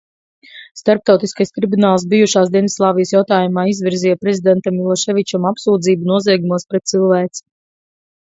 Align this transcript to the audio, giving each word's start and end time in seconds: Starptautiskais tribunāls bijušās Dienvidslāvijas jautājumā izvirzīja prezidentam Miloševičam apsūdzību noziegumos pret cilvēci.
Starptautiskais 0.79 1.51
tribunāls 1.57 2.05
bijušās 2.13 2.49
Dienvidslāvijas 2.55 3.11
jautājumā 3.15 3.65
izvirzīja 3.73 4.19
prezidentam 4.23 4.77
Miloševičam 4.79 5.45
apsūdzību 5.53 6.11
noziegumos 6.15 6.67
pret 6.73 6.89
cilvēci. 6.95 7.47